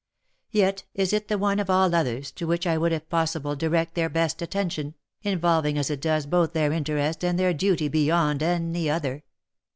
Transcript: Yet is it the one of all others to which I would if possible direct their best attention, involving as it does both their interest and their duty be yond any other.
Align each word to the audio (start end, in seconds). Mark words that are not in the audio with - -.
Yet 0.49 0.85
is 0.95 1.13
it 1.13 1.27
the 1.27 1.37
one 1.37 1.59
of 1.59 1.69
all 1.69 1.93
others 1.93 2.31
to 2.31 2.47
which 2.47 2.65
I 2.65 2.75
would 2.75 2.91
if 2.91 3.07
possible 3.07 3.55
direct 3.55 3.93
their 3.93 4.09
best 4.09 4.41
attention, 4.41 4.95
involving 5.21 5.77
as 5.77 5.91
it 5.91 6.01
does 6.01 6.25
both 6.25 6.53
their 6.53 6.73
interest 6.73 7.23
and 7.23 7.37
their 7.37 7.53
duty 7.53 7.87
be 7.87 8.05
yond 8.05 8.41
any 8.41 8.89
other. 8.89 9.23